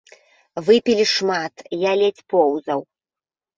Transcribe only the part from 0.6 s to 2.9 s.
Выпілі шмат, я ледзь поўзаў.